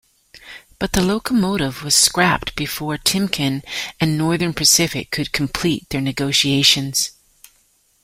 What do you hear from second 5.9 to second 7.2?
their negotiations.